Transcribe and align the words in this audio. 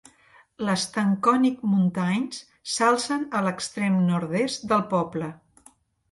Les 0.67 0.83
Taconic 0.93 1.59
Mountains 1.73 2.39
s'alcen 2.75 3.25
a 3.39 3.41
l'extrem 3.49 3.99
nord-est 4.07 4.65
del 4.73 4.83
poble. 4.95 5.29